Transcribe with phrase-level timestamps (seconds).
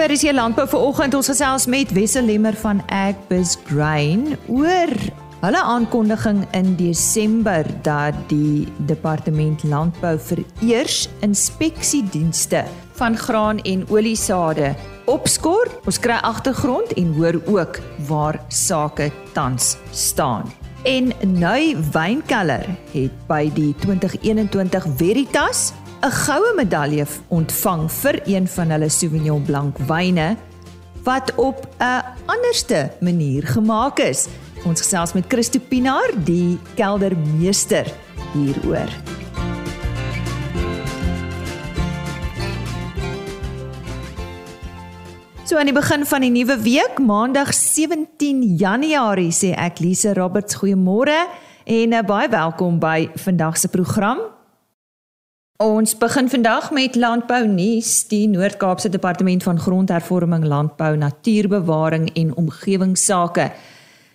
[0.00, 4.90] Is hier landbou vir oggend ons gesels met Wessel Lemmer van Agbus Grain oor
[5.42, 12.64] hulle aankondiging in Desember dat die departement landbou vir eers inspeksiedienste
[12.96, 14.72] van graan en oliesade
[15.04, 15.76] opskort.
[15.84, 20.48] Ons kry agtergrond en hoor ook waar sake tans staan.
[20.88, 22.64] En Nui Wynkeller
[22.96, 25.68] het by die 2021 Veritas
[26.00, 30.36] 'n goue medalje ontvang vir een van hulle Sauvignon Blanc wyne
[31.04, 34.26] wat op 'n anderste manier gemaak is.
[34.64, 37.86] Ons gesels met Christo Pinaar, die keldermeester
[38.32, 38.88] hieroor.
[45.44, 50.54] So aan die begin van die nuwe week, Maandag 17 Januarie, sê ek Lise Roberts
[50.54, 51.28] goeiemôre
[51.64, 54.39] en uh, baie welkom by vandag se program.
[55.60, 58.06] Ons begin vandag met landbou nuus.
[58.08, 63.52] Die Noord-Kaapse Departement van Grondhervorming, Landbou, Natuurbewaring en Omgewingsake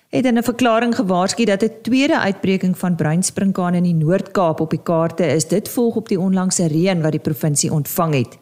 [0.10, 4.70] het in 'n verklaring gewaarsku dat 'n tweede uitbreking van bruinsprinkane in die Noord-Kaap op
[4.70, 5.48] die kaarte is.
[5.48, 8.38] Dit volg op die onlangse reën wat die provinsie ontvang het.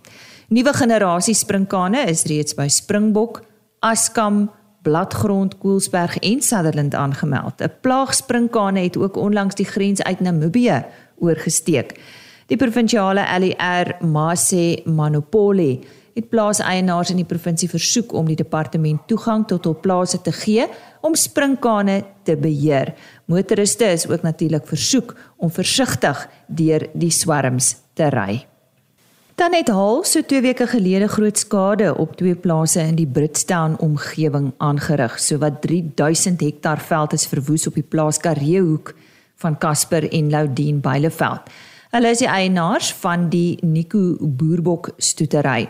[0.48, 3.44] Nuwe generasie sprinkane is reeds by Springbok,
[3.80, 4.52] Askam,
[4.82, 7.62] Bladgrond, Koelsberg en Sutherland aangemeld.
[7.62, 10.86] 'n Plaag sprinkane het ook onlangs die grens uit Namibië
[11.20, 12.00] oorgesteek.
[12.54, 15.80] Die provinsiale LER Mase Monopoly
[16.14, 20.68] het plaaseienaars in die provinsie versoek om die departement toegang tot hul plase te gee
[21.02, 22.92] om sprinkane te beheer.
[23.26, 28.44] Motoriste is ook natuurlik versoek om versigtig deur die swerms te ry.
[29.34, 33.80] Dan het Hal so 2 weke gelede groot skade op twee plase in die Britstown
[33.82, 35.18] omgewing aangerig.
[35.18, 38.94] Sowat 3000 hektaar veld is verwoes op die plaas Kareehoek
[39.42, 41.50] van Casper en Loudien Byleveld.
[41.94, 45.68] Hulle is die eienaars van die Nico Boerbok stoetery.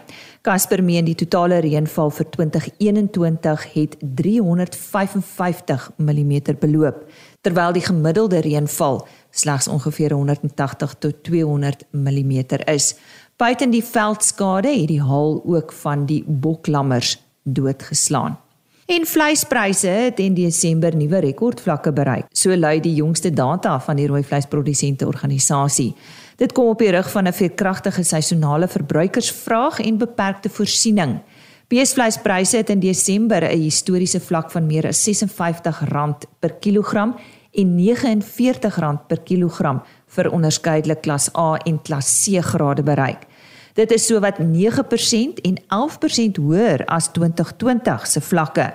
[0.48, 6.32] Casper meen die totale reënval vir 2021 het 355 mm
[6.62, 7.02] beloop,
[7.44, 9.02] terwyl die gemiddelde reënval
[9.36, 12.40] slegs ongeveer 180 tot 200 mm
[12.72, 12.96] is.
[13.36, 18.40] Buiten die veldskade het die haal ook van die boklammers doodgeslaan.
[18.86, 22.26] En vleispryse het in Desember nuwe rekordvlakke bereik.
[22.36, 25.94] So lui die jongste data van die rooi vleisprodusente organisasie.
[26.36, 31.22] Dit kom op die rug van 'n veerkragtige seisonale verbruikersvraag en beperkte voorsiening.
[31.68, 37.16] Beesvleispryse het in Desember 'n historiese vlak van meer as R56 per kilogram
[37.52, 43.28] en R49 per kilogram vir onderskeidelik klas A en klas C grade bereik.
[43.74, 48.74] Dit is sowat 9% en 11% hoër as 2020 se vlakke.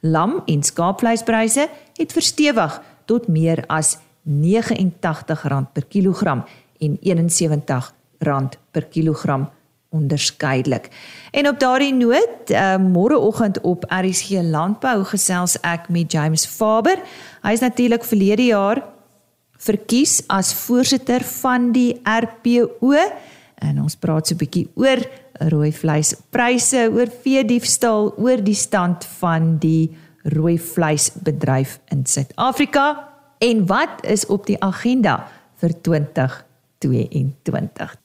[0.00, 3.96] Lam- en skaapvleispryse het verstewig tot meer as
[4.26, 6.44] R89 per kilogram
[6.78, 7.92] en R71
[8.70, 9.48] per kilogram
[9.88, 10.88] onderskeidelik.
[11.30, 17.00] En op daardie noot, uh, môreoggend op RSG Landbou gesels ek met James Faber.
[17.42, 18.82] Hy is natuurlik verlede jaar
[19.56, 22.98] verkies as voorsitter van die RPO
[23.64, 25.00] en ons praat so 'n bietjie oor
[25.52, 33.08] rooi vleispryse, oor vee diefstal, oor die stand van die rooi vleisbedryf in Suid-Afrika
[33.38, 35.28] en wat is op die agenda
[35.60, 37.96] vir 2022.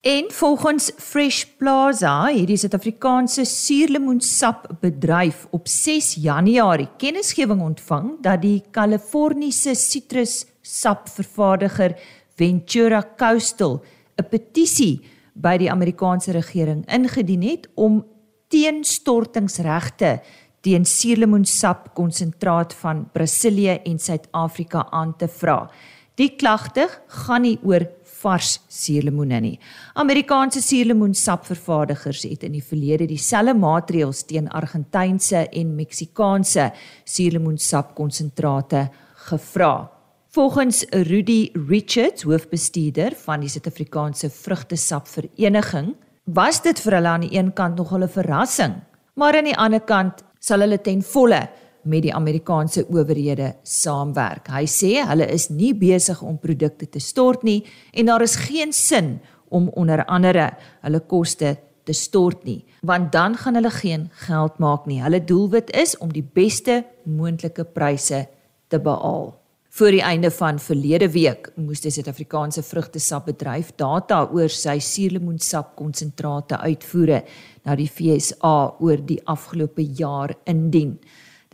[0.00, 8.62] En volgens Fresh Plaza, hierdie Suid-Afrikaanse suurlemoensap bedryf op 6 Januarie kennisgewing ontvang dat die
[8.70, 11.94] Kaliforniese sitrussapvervaardiger
[12.38, 13.82] Ventura Coastal
[14.18, 15.00] 'n petisie
[15.34, 18.04] by die Amerikaanse regering ingedien het om
[18.48, 20.20] teenstortingsregte
[20.60, 25.70] teen suurlemoensap konsentraat van Brasilië en Suid-Afrika aan te vra.
[26.18, 27.86] Die klagte gaan nie oor
[28.18, 29.58] vars suurlemoene nie.
[29.94, 36.72] Amerikaanse suurlemoensapvervaardigers het in die verlede dieselfde maatreëls teen Argentynse en Meksikaanse
[37.04, 38.88] suurlemoensap konsentrate
[39.28, 39.97] gevra.
[40.38, 45.88] Volgens Rudy Richards, hoofbestuurder van die Suid-Afrikaanse Vrugtesap Vereniging,
[46.30, 48.74] was dit vir hulle aan die een kant nog 'n verrassing,
[49.14, 51.48] maar aan die ander kant sal hulle ten volle
[51.82, 54.46] met die Amerikaanse owerhede saamwerk.
[54.48, 58.72] Hy sê hulle is nie besig om produkte te stort nie en daar is geen
[58.72, 60.50] sin om onder andere
[60.82, 65.02] hulle koste te stort nie, want dan gaan hulle geen geld maak nie.
[65.02, 68.28] Hulle doelwit is om die beste moontlike pryse
[68.68, 69.37] te behaal.
[69.78, 76.56] Voor die einde van verlede week moes die Suid-Afrikaanse vrugtesapbedryf data oor sy suurlemoensap konsentrate
[76.58, 77.20] uitvoere
[77.62, 80.96] na die FSA oor die afgelope jaar indien.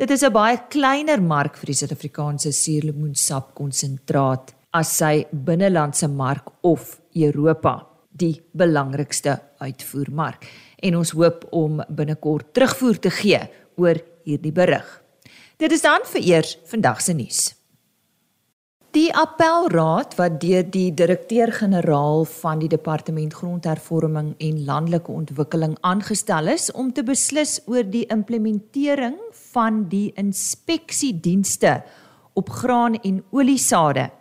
[0.00, 6.48] Dit is 'n baie kleiner mark vir die Suid-Afrikaanse suurlemoensap konsentraat as sy binnelandse mark
[6.62, 7.86] of Europa.
[8.16, 10.46] die belangrikste uitvoermark.
[10.78, 13.40] En ons hoop om binnekort terugvoer te gee
[13.76, 15.02] oor hierdie berig.
[15.56, 17.63] Dit is dan vir eers vandag se nuus.
[18.94, 26.68] Die appelraad wat deur die direkteur-generaal van die Departement Grondhervorming en Landelike Ontwikkeling aangestel is
[26.70, 29.16] om te beslis oor die implementering
[29.50, 31.80] van die inspeksiedienste
[32.38, 34.12] op graan en oliesade,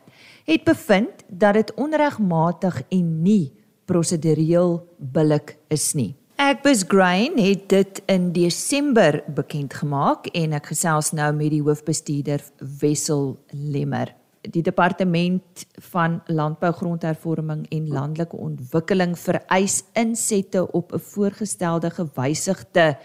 [0.49, 3.53] het bevind dat dit onregmatig en nie
[3.85, 6.15] prosedureel billik is nie.
[6.41, 12.41] Agbus Grain het dit in Desember bekend gemaak en ek gesels nou met die hoofbestuurder
[12.81, 14.15] Wessel Lemmer
[14.51, 22.97] die departement van landbougrondhervorming en landelike ontwikkeling vereis insette op 'n voorgestelde gewysigde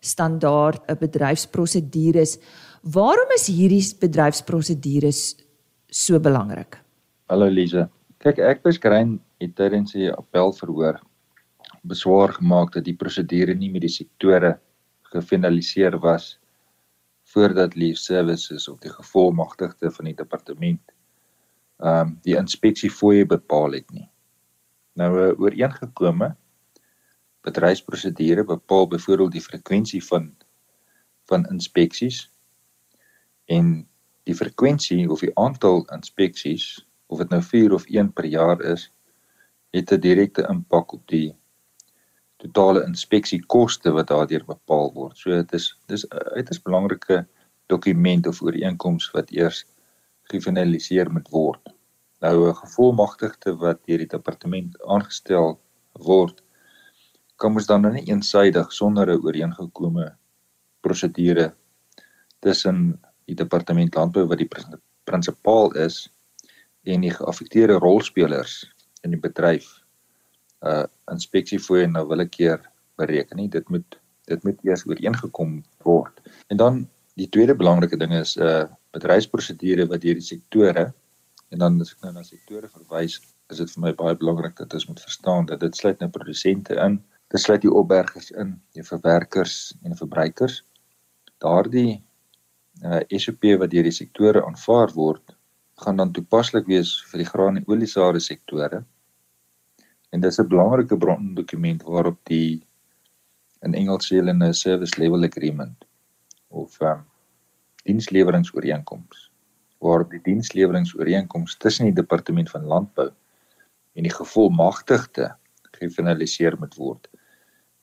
[0.00, 2.38] standaard 'n bedryfsprosedures.
[2.82, 5.36] Waarom is hierdie bedryfsprosedures
[5.86, 6.80] so belangrik?
[7.26, 7.88] Hallo Lize.
[8.18, 11.00] Kyk, ek beskryf het tydens die appel verhoor
[11.82, 14.58] beswaar gemaak dat die prosedure nie met die sektore
[15.12, 16.38] gefinaliseer was
[17.32, 20.94] voordat Leaf Services of die gevolmagtigde van die departement
[21.78, 24.08] ehm um, die inspeksie fooie bepaal het nie.
[24.98, 26.36] Nou 'n uh, ooreengekome
[27.46, 30.34] bedryfsprosedure bepaal byvoorbeeld die frekwensie van
[31.30, 32.30] van inspeksies
[33.44, 33.88] en
[34.22, 38.90] die frekwensie of die aantal inspeksies of dit nou 4 of 1 per jaar is
[39.70, 41.37] het 'n direkte impak op die
[42.42, 45.16] totale inspeksiekoste wat daardeur bepaal word.
[45.18, 47.24] So dit is dis uiters belangrike
[47.72, 49.64] dokument of ooreenkoms wat eers
[50.32, 51.72] gefinaliseer moet word.
[52.22, 55.58] Nou 'n gevolmagtigde wat deur die departement aangestel
[55.92, 56.42] word,
[57.36, 60.16] kan mos dan nou nie eensydig sonder 'n ooreengekome
[60.80, 61.54] prosedure
[62.40, 64.50] tussen die departement landbou wat die
[65.04, 66.08] prinsipaal is
[66.84, 68.64] en die geaffekteerde rolspelers
[69.02, 69.82] in die bedryf
[70.66, 72.60] uh inspeksie voor en nou wil ek keer
[72.98, 73.48] bereken nie.
[73.48, 76.20] Dit moet dit moet eers ooreengekom word.
[76.52, 76.80] En dan
[77.16, 80.90] die tweede belangrike ding is uh, bedryfsprosedure wat deur die sektore
[81.48, 83.18] en dan as ek nou na sektore verwys
[83.48, 86.76] is dit vir my baie belangrik dat ons moet verstaan dat dit sluit nou produsente
[86.84, 86.98] in
[87.32, 90.62] dit sluit die opbergers in die verwerkers en verbruikers.
[91.44, 92.02] Daardie
[92.84, 95.34] uh SOP wat deur die sektore aanvaar word
[95.82, 98.84] gaan dan toepaslik wees vir die graan en oliesade sektore
[100.10, 102.66] En dis 'n belangrike brondokument waarop die
[103.62, 105.84] in Engels sê hulle 'n service level agreement
[106.48, 107.04] of um,
[107.84, 109.30] diensleweringooreenkoms
[109.78, 113.10] waarop die diensleweringooreenkoms tussen die departement van landbou
[113.94, 115.34] en die gevolmagtigde
[115.78, 117.08] gefinaliseer moet word.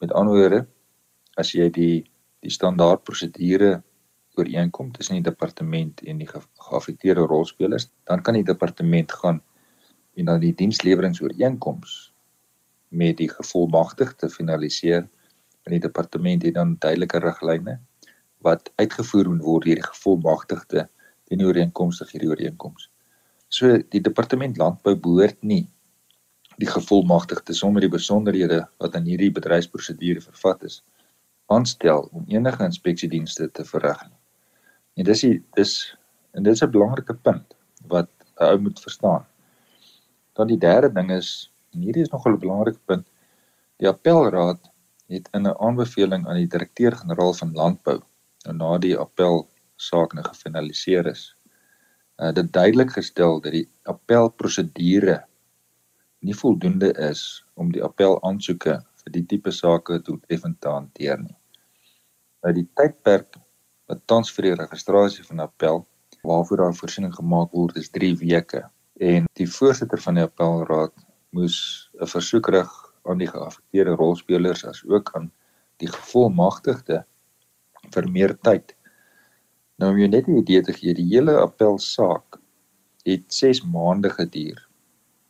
[0.03, 0.65] Met ander woorde,
[1.37, 2.03] as jy die
[2.45, 3.81] die standaard prosedure
[4.37, 9.39] ooreenkom tussen die departement en die geaffekteerde rolspelers, dan kan die departement gaan
[10.13, 11.95] en dan die diensleweringooreenkoms
[12.89, 15.07] met die gevolmagtigde finaliseer
[15.65, 17.79] in die departement het dan duidelike riglyne
[18.45, 20.87] wat uitgevoer moet word deur die gevolmagtigde
[21.25, 22.89] teen die ooreenkomstig hierdie ooreenkoms.
[23.49, 25.65] So die departement landbou behoort nie
[26.61, 30.81] die gevolmagtigde sonder die besonderhede wat aan hierdie bedryfsprosedure vervat is
[31.51, 34.19] aanstel om enige inspeksiedienste te verrig nie.
[34.95, 35.73] En dis die, dis
[36.33, 37.55] en dit is 'n belangrike punt
[37.87, 38.09] wat
[38.39, 39.25] 'n ou moet verstaan.
[40.33, 43.07] Dan die derde ding is En hierdie is nogal 'n belangrike punt.
[43.83, 44.71] Die appelraad
[45.11, 47.99] het in 'n aanbeveling aan die direkteur-generaal van landbou
[48.45, 51.23] nou na die appel saak nou gefinaliseer is,
[52.21, 55.23] uh, dit duidelik gestel dat die appelprosedure
[56.25, 61.35] nie voldoende is om die appel aansoeke vir die tipe sake doeltreffend te hanteer nie.
[62.43, 63.37] Nou die tydperk
[63.89, 65.83] wat tans vir die registrasie van appel
[66.25, 68.63] waarvoor daar voorsiening gemaak word is 3 weke
[69.11, 70.93] en die voorsitter van die appelraad
[71.35, 71.57] moes
[72.01, 72.71] 'n versoek rig
[73.09, 75.31] aan die geaffekteerde rolspelers as ook aan
[75.83, 77.03] die gevolmagtigde
[77.93, 78.75] vir meer tyd.
[79.79, 82.39] Nou om jou net 'n idee te gee, die hele appelsaak
[83.05, 84.67] het 6 maande geduur.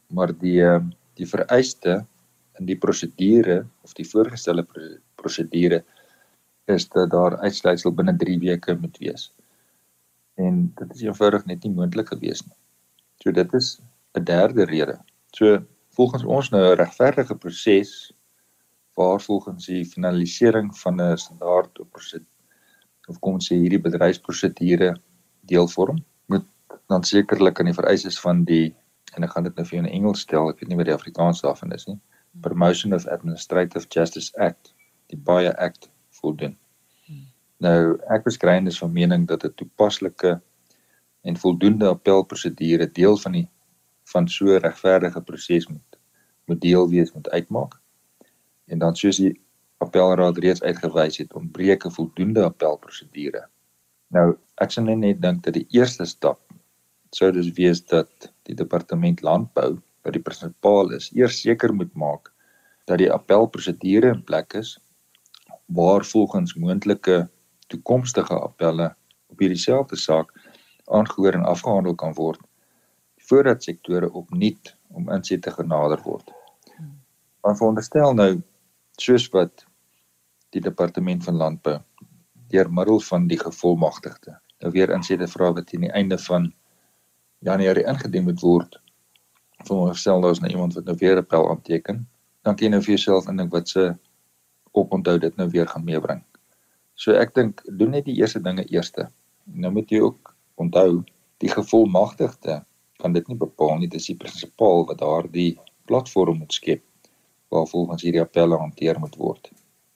[0.10, 2.06] Maar die ehm, die vereiste
[2.60, 4.66] in die prosedure of die voorgestelde
[5.16, 5.84] prosedure
[6.66, 9.34] is dat daar uitsluitsel binne 3 weke moet wees.
[10.36, 12.56] En dit is eenvoudig net nie moontlik gewees nie.
[13.24, 13.80] So dit is
[14.16, 14.98] 'n derde rede.
[15.32, 18.14] So volgens ons nou 'n regverdige proses
[18.94, 22.34] waar volgens die finalisering van 'n standaard op prosedure
[23.08, 24.96] of kom ons sê hierdie bedryfsprosedure
[25.42, 26.46] deel vorm moet
[26.88, 28.76] dan sekerlik aan die vereistes van die
[29.16, 31.00] en ek gaan dit nou vir jou in Engels stel ek weet nie wat die
[31.00, 32.00] Afrikaans daarvan is nie
[32.42, 34.74] Promotion of Administrative Justice Act
[35.08, 36.58] die Baie Act voldoen.
[37.64, 40.42] Nou ek beskryf dis van mening dat 'n toepaslike
[41.22, 43.48] en voldoende appelprosedure deel van die
[44.12, 46.00] van so regverdige proses moet
[46.46, 47.80] moet deel wees moet uitmaak.
[48.66, 49.34] En dan soos die
[49.82, 53.48] appelraad reeds uitgewys het, ontbreek 'n voldoende appelprosedure.
[54.08, 56.40] Nou, ek sien net dink dat die eerste stap
[57.10, 62.32] sou dus wees dat die departement landbou wat die prinsipaal is, eers seker moet maak
[62.86, 64.76] dat die appelprosedure in plek is
[65.66, 67.30] waar volgens moontlike
[67.68, 68.96] toekomstige appelle
[69.28, 70.34] op hierdie selfde saak
[70.86, 72.42] aangehoor en afgehandel kan word
[73.30, 76.32] voordat sektore opnuut om insette genader word.
[77.44, 78.32] Maar veronderstel nou
[78.98, 79.66] soos wat
[80.56, 81.80] die departement van landbou
[82.54, 86.50] deur middel van die gevolmagtigde nou weer insette vra wat teen die einde van
[87.46, 88.78] Januarie ingedien moet word.
[89.68, 92.08] Veronderstel daar's nou iemand wat nou weer 'n appel aanteken,
[92.44, 93.96] dan kan jy nou vir jouself indink wat se
[94.72, 96.24] oponthou dit nou weer gaan meebring.
[96.94, 99.10] So ek dink doen net die eerste dinge eerste.
[99.44, 101.04] Nou moet jy ook onthou
[101.38, 102.66] die gevolmagtigde
[103.02, 106.84] kan dit nie bepaal nie, dis die prinsipaal wat daardie platform moet skep
[107.54, 109.50] waar volgens hierdie appelle hanteer moet word.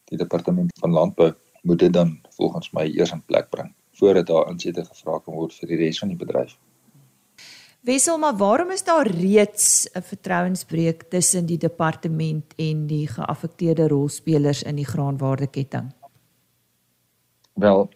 [0.09, 4.47] Die departement van landbou moet dit dan volgens my eers in plek bring voordat daar
[4.47, 6.55] insette gevra kan word vir die res van die bedryf.
[7.87, 14.63] Wessel, maar waarom is daar reeds 'n vertrouensbreuk tussen die departement en die geaffekteerde rolspelers
[14.63, 15.91] in die graanwaardeketting?
[17.53, 17.89] Wel,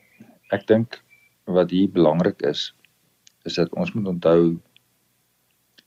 [0.51, 1.03] ek dink
[1.45, 2.75] wat hier belangrik is
[3.43, 4.59] is dat ons moet onthou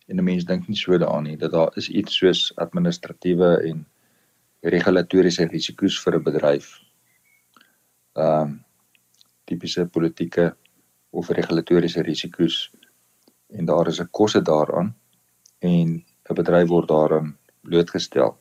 [0.07, 3.87] en 'n mens dink nie so daaraan nie dat daar is iets soos administratiewe en
[4.63, 6.69] regulatoriese risiko's vir 'n bedryf.
[8.15, 8.65] Ehm um,
[9.47, 10.57] tipiese politieke
[11.11, 12.71] of regulatoriese risiko's
[13.49, 14.95] en daar is 'n koste daaraan
[15.59, 18.39] en 'n bedryf word daaraan blootgestel.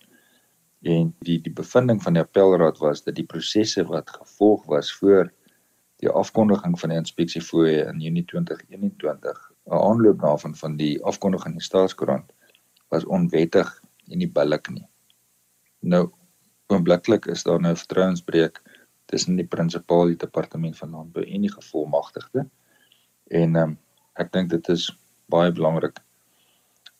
[0.81, 5.33] En die die bevinding van die appelraad was dat die prosesse wat gevolg was voor
[5.97, 11.59] die afkondiging van die inspeksiefooie in Junie 2021 'n aanloop daarvan van die afkondiging in
[11.59, 12.33] die staatskoerant
[12.93, 13.69] was onwettig
[14.11, 14.87] en nie billik nie.
[15.79, 16.09] Nou
[16.67, 18.61] oombliklik is daar nou vertrouensbreuk
[19.05, 22.45] tussen die prinsipaal die departement van landbou en die gevolmagtigde.
[23.41, 23.77] En um,
[24.13, 24.89] ek dink dit is
[25.33, 25.99] baie belangrik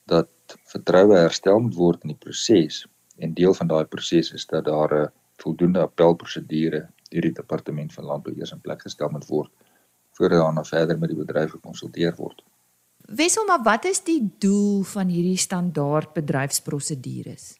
[0.10, 2.84] dat vertroue herstel moet word in die proses
[3.18, 5.12] en deel van daai proses is dat daar 'n
[5.44, 9.52] voldoende appelprosedure deur die departement van landbou eers in plek gestel moet word
[10.18, 12.44] voordat daarna verder met die bedryf gekonsulteer word.
[13.08, 17.54] Wessel, maar wat is die doel van hierdie standaard bedryfsprosedures?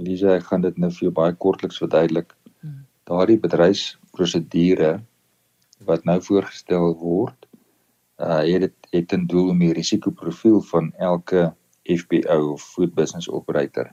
[0.00, 2.32] Lisa, ek gaan dit nou vir jou baie kortliks verduidelik.
[2.62, 2.86] Hmm.
[3.08, 4.94] Daardie bedryfsprosedure
[5.84, 7.48] wat nou voorgestel word,
[8.18, 11.52] uh het dit het 'n doel om die risikoprofiel van elke
[11.84, 13.92] FBO of food business operator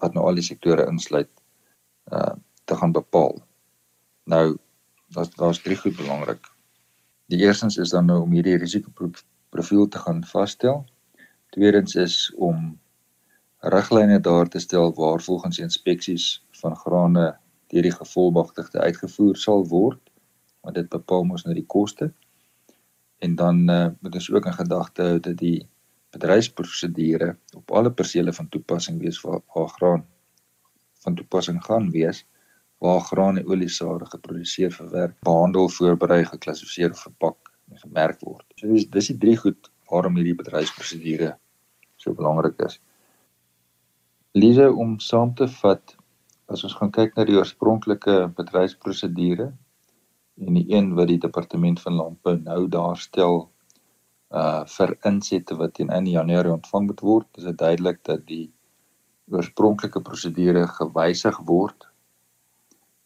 [0.00, 1.30] wat nou al die sektore insluit
[2.12, 3.44] uh te gaan bepaal.
[4.24, 4.56] Nou
[5.12, 6.40] daar's daar's drie goed belangrik.
[7.28, 10.82] Die eerstens is dan nou om hierdie risikoprofiel profiel te gaan vasstel.
[11.54, 12.74] Tweedens is om
[13.74, 16.26] riglyne daar te stel waar volgens inspeksies
[16.60, 17.26] van grane
[17.72, 20.02] deur die gevolmagtigde uitgevoer sal word,
[20.66, 22.10] want dit bepaal mos nou die koste.
[23.24, 25.68] En dan uh, moet ons ook in gedagte hou dat die
[26.14, 30.04] bedryfsprosedure op alle persele van toepassing wees waar, waar graan
[31.04, 32.24] van toepassing gaan wees
[32.84, 37.43] waar graan en oliesade geproduseer, verwerk, behandel, voorberei, geklassifiseer of verpak
[37.82, 38.46] gemerk word.
[38.58, 41.34] So dis dis die drie goed waarom hierdie bedryfsprosedure
[41.96, 42.78] so belangrik is.
[44.34, 45.96] Lise om saam te vat
[46.52, 49.52] as ons gaan kyk na die oorspronklike bedryfsprosedure
[50.42, 53.44] en die een wat die departement van landbou nou daarstel
[54.34, 58.48] uh vir insette wat teen in Januarie ontvang moet word, is dit duidelik dat die
[59.30, 61.86] oorspronklike prosedure gewysig word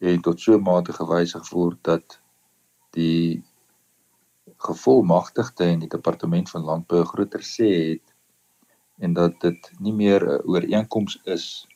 [0.01, 2.19] en tot so 'n mate gewysig word dat
[2.97, 3.43] die
[4.59, 8.15] gevolmagtigde en die departement van landbou groter sê het
[8.99, 11.67] en dat dit nie meer 'n ooreenkoms is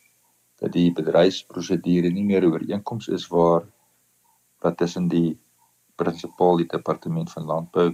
[0.59, 3.63] dat die bedryfsprosedure nie meer 'n ooreenkoms is waar
[4.63, 5.39] wat tussen die
[5.97, 7.89] prinsipaal die departement van landbou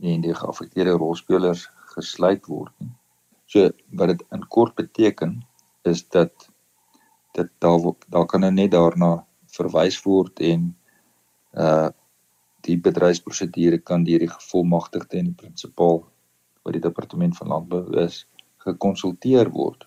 [0.00, 2.92] en die geaffekteerde rolspelers gesluit word nie.
[3.46, 5.40] So wat dit in kort beteken
[5.82, 6.50] is dat
[7.32, 10.76] dit daar daar kan nou net daarna verwys word en
[11.52, 11.88] uh
[12.66, 16.02] die bedryfsprosedure kan deur die gevolmagtigde en die prinsipaal
[16.64, 18.24] wat die departement van landbou is
[18.64, 19.86] gekonsulteer word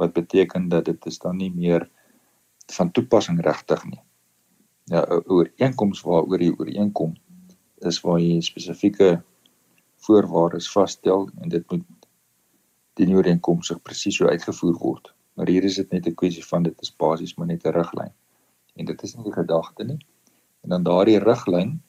[0.00, 1.84] wat beteken dat dit is dan nie meer
[2.72, 4.00] van toepassing regtig nie.
[4.90, 7.12] Ja, oor einkoms waaroor jy ooreenkom
[7.86, 9.10] is waar jy spesifieke
[10.06, 11.84] voorwaardes vasstel en dit moet
[12.98, 15.12] die nuwe ooreenkomstig presies so uitgevoer word.
[15.36, 18.12] Maar hier is dit net 'n kwessie van dit is basies maar net 'n riglyn.
[18.76, 20.00] En dit is nie die gedagte nie
[20.62, 21.82] en dan daardie riglyn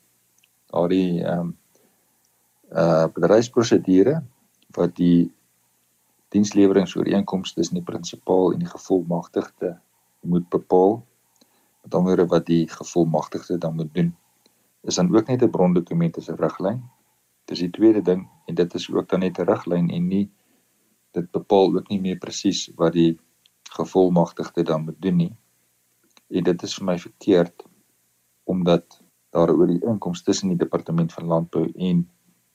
[0.73, 1.57] daardie ehm um,
[2.73, 4.23] uh bedryfsprosedure
[4.73, 5.31] wat die
[6.33, 9.75] diensleweringooreenkoms tussen die prinsipaal en die gevolmagtigde
[10.25, 11.03] moet bepaal.
[11.83, 14.15] Met ander woorde wat die gevolmagtigde dan moet doen
[14.83, 16.81] is dan ook net 'n brondokument as 'n riglyn.
[17.45, 20.29] Dis die tweede ding en dit is ook dan net 'n riglyn en nie
[21.11, 23.19] dit bepaal ook nie meer presies wat die
[23.69, 25.35] gevolmagtigde dan moet doen nie.
[26.29, 27.63] En dit is vir my verkeerd
[28.43, 29.01] omdat
[29.33, 32.03] daar oor die inkomste tussen die departement van landbou en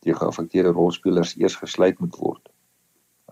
[0.06, 2.50] die geaffekteerde rolspelers eers gesluit moet word.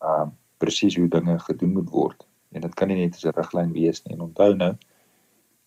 [0.02, 2.25] Um presies hoe dinge gedoen moet word
[2.56, 4.14] en dit kan nie net 'n riglyn wees nie.
[4.14, 4.72] En onthou nou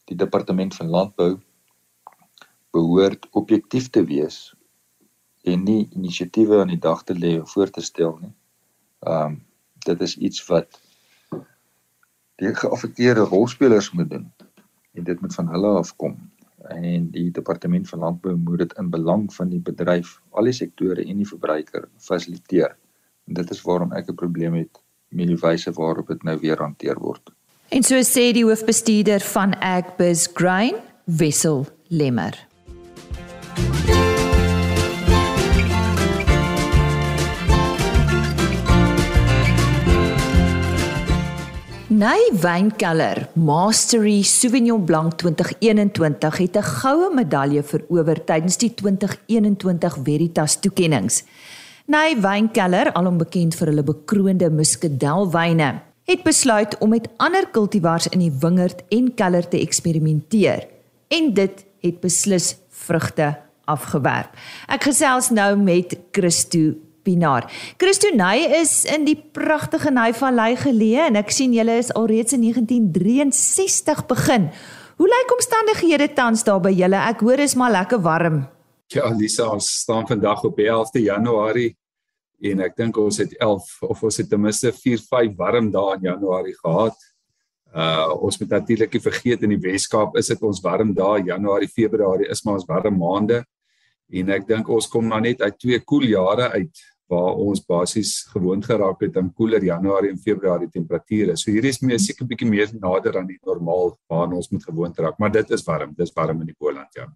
[0.09, 1.39] die departement van landbou
[2.73, 4.55] behoort objektief te wees
[5.43, 8.33] en nie inisiatiewe aan die dag te lê of voor te stel nie.
[8.99, 9.45] Um
[9.85, 10.81] dit is iets wat
[12.35, 14.31] die geaffekteerde rolspelers moet doen
[14.93, 16.17] en dit moet van hulle afkom
[16.69, 21.05] en die departement van landbou moet dit in belang van die bedryf, al die sektore
[21.05, 22.75] en die verbruiker fasiliteer.
[23.27, 26.57] En dit is waarom ek 'n probleem het met die wyse waarop dit nou weer
[26.57, 27.31] hanteer word.
[27.69, 32.48] En so sê die hoofbestuurder van Agbus Grain, Wessel Lemmer.
[41.99, 50.59] Ny wynkelder Mastery Sauvignon Blanc 2021 het 'n goue medalje verower tydens die 2021 Veritas
[50.59, 51.23] toekenninge.
[51.85, 58.19] Ny wynkelder, alom bekend vir hulle bekroonde muscadelwyne, het besluit om met ander kultivars in
[58.19, 60.67] die wingerd en kelder te eksperimenteer
[61.07, 64.29] en dit het beslis vrugte afgewerp.
[64.67, 67.47] Ek gesels nou met Christo Pinaar.
[67.77, 72.45] Christo Ney is in die pragtige Neyvallei geleë en ek sien julle is alreeds in
[72.45, 74.49] 1963 begin.
[74.99, 76.99] Hoe lyk omstandighede tans daar by julle?
[76.99, 78.41] Ek hoor is maar lekker warm.
[78.91, 81.75] Ja, Lisa, ons staan vandag op 11de Januarie
[82.41, 85.95] en ek dink ons het 11 of ons het ten minste 4, 5 warm dae
[85.99, 86.97] in Januarie gehad.
[87.69, 91.69] Uh ons moet natuurlik nie vergeet in die Weskaap is dit ons warm dae, Januarie,
[91.69, 93.43] Februarie is maar ons warm maande.
[94.09, 98.11] En ek dink ons kom maar net uit twee koel jare uit waar ons basies
[98.33, 101.35] gewoond geraak het aan koeler Januarie en Februarie temperature.
[101.37, 104.99] So hier is meer seker bietjie meer nader aan die normaal waarna ons moet gewoond
[104.99, 105.95] raak, maar dit is warm.
[105.97, 107.07] Dis warm in die Boland, ja.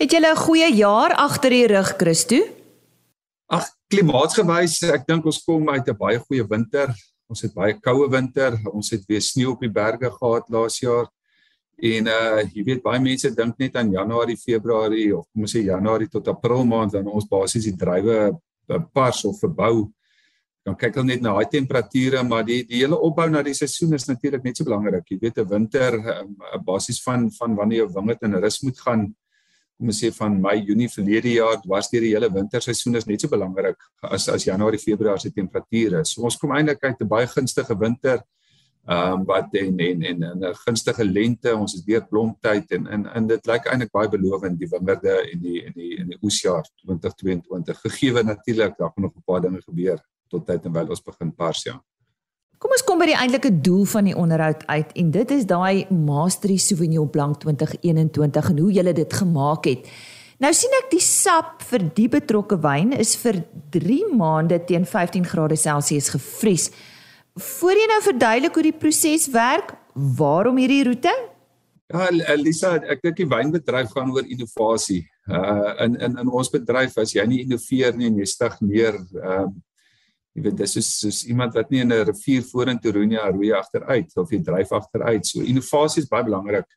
[0.00, 2.40] Het julle 'n goeie jaar agter die rug, Christo?
[3.46, 6.88] Ag, klimaatsgewys, ek dink ons kom uit 'n baie goeie winter.
[7.28, 8.58] Ons het baie koue winter.
[8.72, 11.06] Ons het weer sneeu op die berge gehad laas jaar.
[11.82, 15.64] En uh jy weet baie mense dink net aan Januarie, Februarie of kom ons sê
[15.64, 18.38] Januarie tot April maand dan ons basies die druiwe
[18.92, 19.90] pas of verbou.
[20.62, 23.94] Dan kyk hulle net na daai temperature, maar die die hele opbou na die seisoen
[23.94, 25.04] is natuurlik net so belangrik.
[25.10, 28.78] Jy weet 'n winter 'n um, basis van van wanneer jou wingerd in rus moet
[28.80, 29.14] gaan
[29.82, 33.24] kom ons sê van Mei, Junie verlede jaar was deur die hele winterseisoen is net
[33.24, 36.04] so belangrik as as Januarie, Februarie se temperature.
[36.04, 38.22] So ons kom eintlik uit 'n baie gunstige winter
[38.82, 43.06] ehm um, wat en en en 'n gunstige lente, ons is deur blomtyd en en
[43.06, 46.66] en dit lyk eintlik baie belovend die wingerde en die in die in die oesjaar
[46.82, 51.02] 2022 gegee natuurlik daar gaan nog 'n paar dinge gebeur tot tyd en wyl ons
[51.02, 51.82] begin pars ja.
[52.58, 55.86] Kom ons kom by die eintlike doel van die onderhoud uit en dit is daai
[55.90, 59.88] Mastery Sauvignon Blanc 2021 en hoe jy dit gemaak het.
[60.38, 65.24] Nou sien ek die sap vir die betrokke wyn is vir 3 maande teen 15
[65.24, 66.70] grade Celsius gevries.
[67.34, 71.12] Voor jy nou verduidelik hoe die proses werk, waarom hierdie roete?
[71.92, 75.02] Ja, Elisa, ek dink die wynbedryf gaan oor innovasie.
[75.28, 79.48] Uh in in in ons bedryf as jy nie innoveer nie en jy stagneer, ehm
[79.48, 79.54] um,
[80.32, 83.52] jy weet dis soos, soos iemand wat nie in 'n rivier vorentoe roei nie, roei
[83.52, 85.26] agteruit of jy dryf agteruit.
[85.26, 86.68] So innovasie is baie belangrik.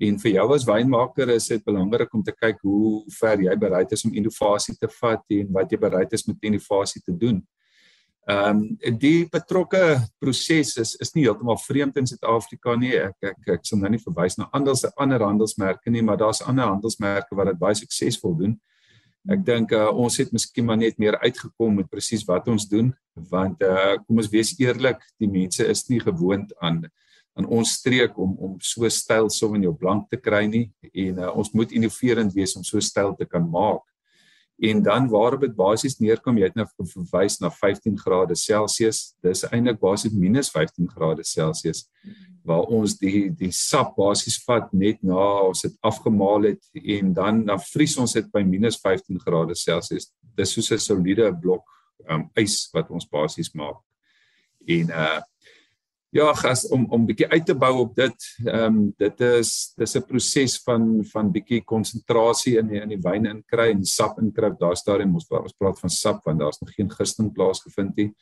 [0.00, 3.92] En vir jou as wynmaker is dit belangrik om te kyk hoe ver jy bereid
[3.92, 7.42] is om innovasie te vat en wat jy bereid is met innovasie te doen.
[8.24, 12.94] Ehm um, die betrokke proses is is nie heeltemal vreemd in Suid-Afrika nie.
[12.96, 16.70] Ek ek ek sal nou nie verwys na ander ander handelsmerke nie, maar daar's ander
[16.70, 18.56] handelsmerke wat dit baie suksesvol doen.
[19.28, 22.94] Ek dink uh, ons het miskien maar net meer uitgekom met presies wat ons doen,
[23.30, 26.86] want uh, kom ons wees eerlik, die mense is nie gewoond aan
[27.34, 31.18] aan ons streek om om so styl som in jou blank te kry nie en
[31.18, 33.82] uh, ons moet innoverend wees om so styl te kan maak.
[34.62, 39.14] En dan waarop dit basies neerkom, jy het nou verwys na 15 grade Celsius.
[39.22, 41.88] Dis eintlik basies minus 15 grade Celsius
[42.44, 47.40] waar ons die die sap basies vat net na ons dit afgemaal het en dan
[47.48, 50.10] dan vries ons dit by minus 15 grade Celsius.
[50.36, 51.64] Dis soos 'n soliede blok
[52.08, 53.80] um, ys wat ons basies maak.
[54.68, 55.20] En uh
[56.14, 58.26] Ja, gas om om bietjie uit te bou op dit.
[58.44, 63.00] Ehm um, dit is dis 'n proses van van bietjie konsentrasie in die, in die
[63.02, 64.52] wyn inkry en sap inkry.
[64.60, 68.14] Daar's daar en ons ons praat van sap want daar's nog geen gisting plaasgevind nie.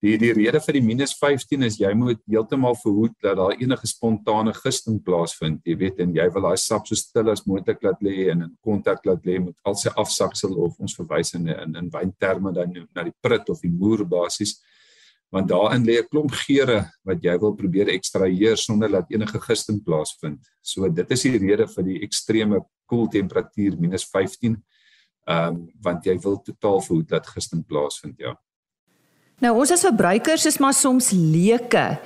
[0.00, 3.86] Die die rede vir die minus 15 is jy moet heeltemal verhoed dat daar enige
[3.86, 5.60] spontane gisting plaasvind.
[5.64, 8.56] Jy weet en jy wil daai sap so stil as moontlik laat lê en in
[8.64, 12.72] kontak laat lê met al sy afsaksel of ons verwys in in, in wynterme dan
[12.94, 14.62] na die prit of die moer basies.
[15.30, 19.82] Want daarin lê 'n klomp geure wat jy wil probeer ekstraheer sonder dat enige gisting
[19.82, 20.40] plaasvind.
[20.60, 24.56] So dit is die rede vir die ekstreme koel temperatuur minus 15.
[25.26, 28.34] Ehm um, want jy wil totaal verhoed dat gisting plaasvind, ja.
[29.40, 31.98] Nou ons as verbruikers is maar soms leuke.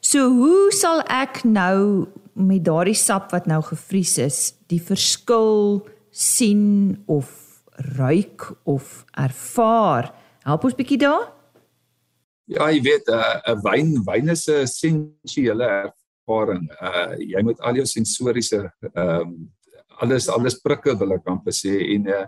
[0.00, 2.06] So hoe sal ek nou
[2.38, 4.38] met daardie sap wat nou gevries is,
[4.70, 7.28] die verskil sien of
[7.98, 10.12] ruik of ervaar?
[10.46, 11.37] Help ons bietjie daar?
[12.48, 16.64] Ja, jy weet 'n uh, 'n wyn wyn is 'n sensuele ervaring.
[16.80, 19.50] Uh jy moet al jou sensoriese ehm um,
[20.00, 22.24] alles alles prikkel wil ek amper sê en uh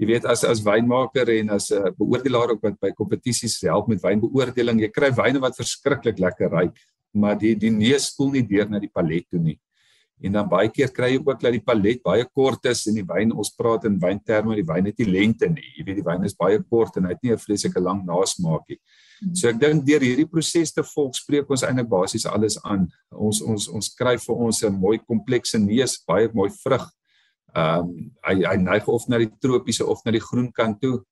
[0.00, 3.88] jy weet as as wynmaker en as 'n uh, beoordelaar ook wat by kompetisies help
[3.88, 6.76] met wynbeoordeling, jy kry wyne wat verskriklik lekker ruik,
[7.12, 9.58] maar die die neus spoel nie deur na die palet toe nie.
[10.22, 13.06] En dan baie keer kry jy ook dat die palet baie kort is en die
[13.06, 15.66] wyn ons praat in wynterme, die wyn het nie lengte nie.
[15.76, 18.68] Jy weet die wyn is baie kort en hy het nie 'n vreeslike lang nasmaak
[18.68, 18.78] nie.
[19.34, 22.88] So ek dink deur hierdie proses te volg spreek ons eintlik basies alles aan.
[23.10, 26.90] Ons ons ons kry vir ons 'n mooi komplekse neus, baie mooi vrug
[27.52, 27.88] Ehm um,
[28.24, 31.02] hy hy neig of na die tropiese of na die groen kant toe.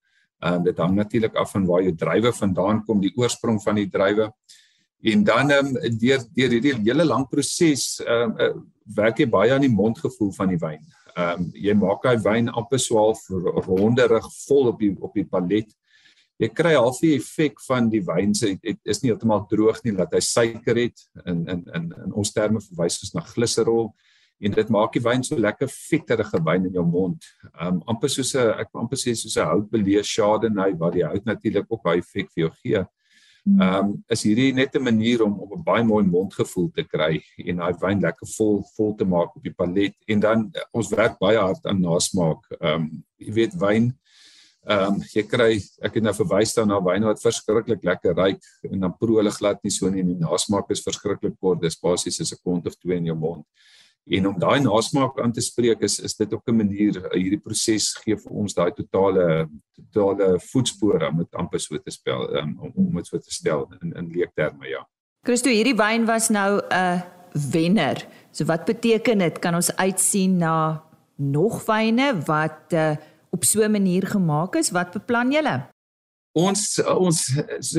[0.41, 3.77] Ehm um, dit hang natuurlik af van waar jou druiwe vandaan kom, die oorsprong van
[3.77, 4.31] die druiwe.
[5.03, 8.65] En dan ehm um, deur deur hierdie hele lang proses ehm um,
[8.97, 10.83] werk jy baie aan die mondgevoel van die wyn.
[11.15, 13.17] Ehm um, jy maak hy wyn amper swaal
[13.67, 15.73] ronderig vol op die op die palet.
[16.41, 20.13] Jy kry half die effek van die wyn se is nie heeltemal droog nie, laat
[20.17, 23.91] hy suiker het in in in in ons terme verwys ons na gliserol
[24.41, 27.25] en dit maak die wyn so lekker vetterige wyn in jou mond.
[27.61, 31.67] Um amper soos 'n ek amper sê soos 'n houtbelees chardonnay waar die hout natuurlik
[31.69, 32.85] ook baie effek vir jou gee.
[33.47, 37.57] Um is hierdie net 'n manier om op 'n baie mooi mondgevoel te kry en
[37.57, 41.39] daai wyn lekker vol vol te maak op die palet en dan ons werk baie
[41.39, 42.45] hard aan nasmaak.
[42.61, 43.95] Um jy weet wyn
[44.69, 48.43] Ehm um, jy kry ek het nou verwys dan na wyne wat verskriklik lekker ruik
[48.69, 51.81] en dan proe hulle glad nie so nie en die nasmaak is verskriklik kort dis
[51.81, 53.47] basies 'n sekond of twee in jou mond.
[54.09, 57.41] En om daai nasmaak aan te spreek is is dit ook 'n manier eh, hierdie
[57.41, 62.59] proses gee vir ons daai totale totale voetspore om dit amper so te spel um,
[62.75, 64.87] om dit so te stel in in leekterme ja.
[65.23, 67.03] Christo hierdie wyn was nou 'n
[67.53, 68.07] wenner.
[68.31, 69.39] So wat beteken dit?
[69.39, 70.83] Kan ons uitsien na
[71.17, 72.97] nog wyne wat uh,
[73.31, 74.71] op so 'n manier gemaak is?
[74.71, 75.69] Wat beplan julle?
[76.39, 77.21] Ons ons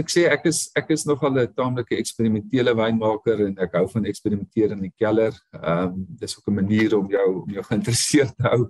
[0.02, 4.06] ek sê ek is ek is nogal 'n taamlike eksperimentele wynmaker en ek hou van
[4.06, 5.32] eksperimenteer in die keller.
[5.56, 8.68] Ehm um, dis ook 'n manier om jou om jou geïnteresseerd te hou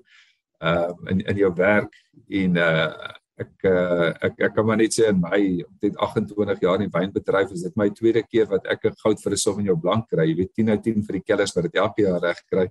[0.62, 1.94] ehm uh, in in jou werk
[2.30, 6.78] en uh ek uh, ek ek kan maar net sê in my omtrent 28 jaar
[6.78, 9.82] in die wynbedryf is dit my tweede keer wat ek 'n goud vir 'n Sauvignon
[9.82, 10.28] Blanc kry.
[10.30, 12.70] Jy weet 10 uit 10 vir die kellers wat dit elke jaar reg kry.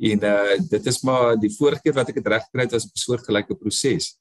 [0.00, 2.86] En uh dit is maar die vorige keer wat ek dit reg gekry het was
[2.86, 4.16] 'n soortgelyke proses.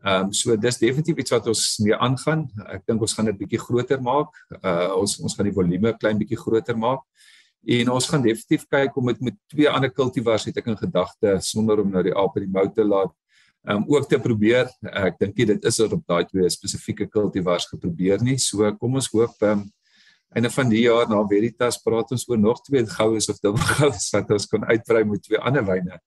[0.00, 2.46] Ehm um, so dis definitief iets wat ons mee aangaan.
[2.72, 4.32] Ek dink ons gaan dit bietjie groter maak.
[4.62, 7.02] Uh ons ons gaan die volume klein bietjie groter maak.
[7.76, 11.34] En ons gaan definitief kyk om dit met twee ander kultivars het ek in gedagte
[11.44, 13.12] sonder om nou die aap in die mou te laat.
[13.68, 14.72] Ehm um, ook te probeer.
[14.88, 18.38] Ek dink dit is op daai twee spesifieke kultivars geprobeer nie.
[18.40, 19.68] So kom ons hoop ehm um,
[20.30, 24.30] einde van die jaar na Veritas praat ons oor nog twee goues of dubbelgoues wat
[24.30, 26.00] ons kan uitbrei met twee ander wyne.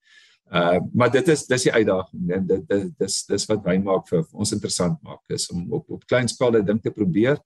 [0.54, 4.06] Uh maar dit is dis die uitdaging en dit dis dis dis wat wyn maak
[4.10, 7.40] vir ons interessant maak is om op op klein skaal 'n ding te probeer.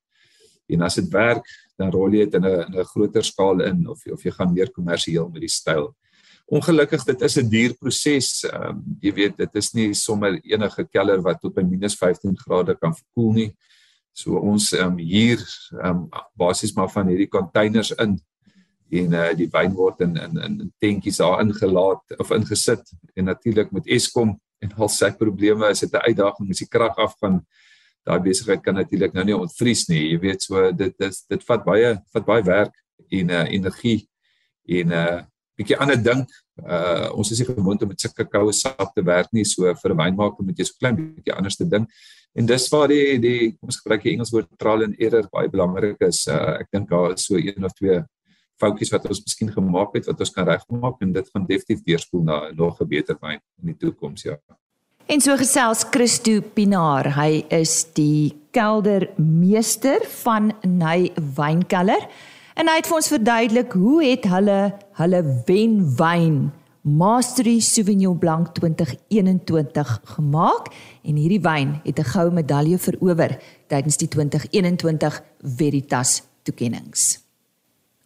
[0.68, 1.48] En as dit werk,
[1.80, 4.72] dan rol jy dit in 'n 'n groter skaal in of of jy gaan meer
[4.72, 5.96] kommersieel met die styl.
[6.48, 8.44] Ongelukkig dit is 'n duur proses.
[8.44, 12.76] Ehm um, jy weet dit is nie sommer enige keller wat tot by -15 grade
[12.76, 13.56] kan verkoel nie.
[14.12, 15.40] So ons ehm um, hier
[15.84, 18.20] ehm um, basies maar van hierdie containers in
[18.90, 22.84] en uh, die wyn word in in in tentjies daar ingelaat of ingesit.
[23.16, 26.50] En natuurlik met Eskom en al sy probleme is dit 'n uitdaging.
[26.50, 27.46] As die krag afgaan
[28.08, 30.12] daai besigheid kan natuurlik nou nie ontvries nie.
[30.12, 32.76] Jy weet so dit is dit vat baie vat baie werk
[33.12, 34.08] en uh, energie
[34.68, 35.22] en 'n uh,
[35.58, 36.30] bietjie ander dink.
[36.58, 39.46] Uh, ons is nie gewoond om met sulke koue sap te werk nie.
[39.46, 41.90] So vir 'n wynmaker moet jy so klein bietjie anders te dink.
[42.36, 45.50] En dis waar die die kom ons gebruik die Engels woord trial and error baie
[45.50, 46.28] belangrik is.
[46.28, 48.04] Uh, ek dink daar is so een of twee
[48.62, 52.24] foutjies wat ons miskien gemaak het wat ons kan regmaak en dit gaan definitief deurspoel
[52.24, 54.38] na nog 'n beter wyn in die toekoms ja.
[55.08, 62.10] En so gesels Christo Pinaar, hy is die keldermeester van Ny Wynkelder
[62.56, 66.52] en hy het vir ons verduidelik hoe het hulle hulle wen wyn
[66.88, 70.72] Mastery Sauvignon Blanc 2021 gemaak
[71.04, 77.27] en hierdie wyn het 'n goue medalje verower tydens die 2021 Veritas toekenninge.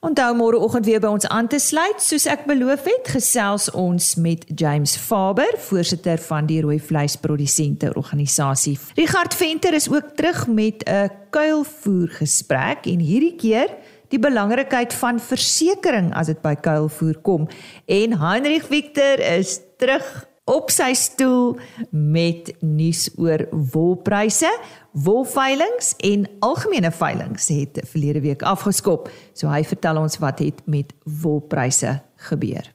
[0.01, 4.47] Onthou môreoggend weer by ons aan te sluit, soos ek beloof het, gesels ons met
[4.57, 8.73] James Faber, voorsitter van die rooi vleisprodusente organisasie.
[8.97, 13.69] Richard Venter is ook terug met 'n kuilvoer gesprek en hierdie keer
[14.09, 17.47] die belangrikheid van versekerings as dit by kuilvoer kom.
[17.85, 24.59] En Heinrich Victor is terug op sy stoel met nuus oor wolpryse.
[24.91, 29.09] Wolveilings en algemene veilings het verlede week afgeskop.
[29.33, 32.73] So hy vertel ons wat het met wolpryse gebeur.